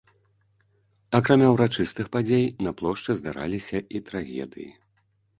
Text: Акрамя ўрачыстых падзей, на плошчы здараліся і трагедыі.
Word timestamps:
Акрамя 1.17 1.49
ўрачыстых 1.55 2.07
падзей, 2.15 2.45
на 2.67 2.71
плошчы 2.79 3.15
здараліся 3.19 3.77
і 3.99 4.01
трагедыі. 4.09 4.67